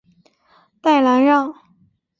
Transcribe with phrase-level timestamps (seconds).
[0.81, 1.53] 代兰让。